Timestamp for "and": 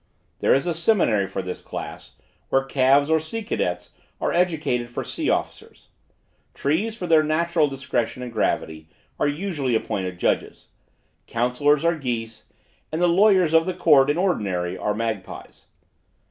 8.23-8.33, 12.91-12.99